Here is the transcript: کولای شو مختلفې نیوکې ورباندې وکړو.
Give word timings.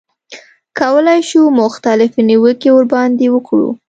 کولای 0.79 1.21
شو 1.29 1.41
مختلفې 1.61 2.21
نیوکې 2.29 2.69
ورباندې 2.73 3.27
وکړو. 3.31 3.69